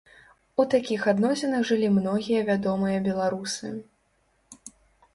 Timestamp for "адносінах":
1.11-1.61